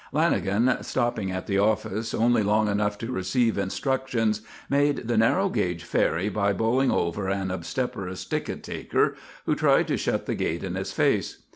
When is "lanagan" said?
0.11-0.83